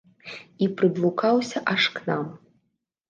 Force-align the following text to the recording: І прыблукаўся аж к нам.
І 0.63 0.69
прыблукаўся 0.79 1.61
аж 1.75 1.83
к 1.99 2.05
нам. 2.11 2.25